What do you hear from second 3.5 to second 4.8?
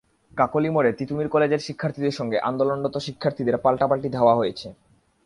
পাল্টাপাল্টি ধাওয়া হয়েছে।